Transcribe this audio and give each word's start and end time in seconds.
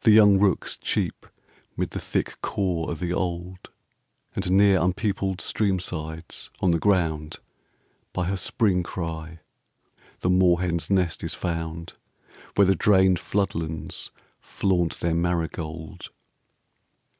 The 0.00 0.10
young 0.10 0.40
rooks 0.40 0.76
cheep 0.76 1.24
'mid 1.76 1.90
the 1.90 2.00
thick 2.00 2.40
caw 2.42 2.90
o' 2.90 2.94
the 2.94 3.12
old: 3.12 3.70
And 4.34 4.50
near 4.50 4.80
unpeopled 4.80 5.40
stream 5.40 5.78
sides, 5.78 6.50
on 6.58 6.72
the 6.72 6.80
ground, 6.80 7.36
By 8.12 8.24
her 8.24 8.36
Spring 8.36 8.82
cry 8.82 9.38
the 10.22 10.28
moorhen's 10.28 10.90
nest 10.90 11.22
is 11.22 11.34
found, 11.34 11.92
Where 12.56 12.66
the 12.66 12.74
drained 12.74 13.20
flood 13.20 13.54
lands 13.54 14.10
flaunt 14.40 14.98
their 14.98 15.14
marigold. 15.14 16.10